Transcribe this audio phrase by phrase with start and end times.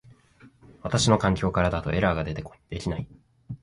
[0.81, 3.07] 私の環境からだとエラーが出て出来ない